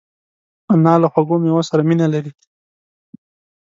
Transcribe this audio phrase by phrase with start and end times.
[0.71, 2.31] انا له خوږو مېوو سره مینه لري